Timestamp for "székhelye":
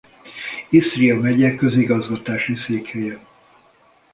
2.55-3.19